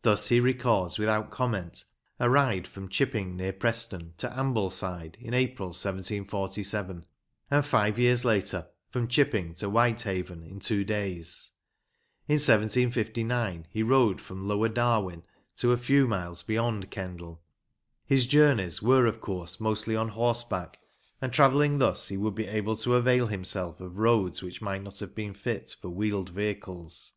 [0.00, 1.84] Thus he records without comment
[2.18, 7.04] a ride from Chipping, near Preston, to Ambleside in April, 1 747;
[7.50, 11.52] and, five years later, from Chipping to Whitehaven in two days.
[12.26, 15.24] In 1759 he rode from Lower Darwen
[15.56, 17.42] to a few miles beyond Kendal.
[18.06, 20.78] His journeys were, of course, mostly on horseback,
[21.20, 24.98] and, travelling thus, he would be able to avail himself of roads which might not
[25.00, 27.12] have been fit for wheeled vehicles.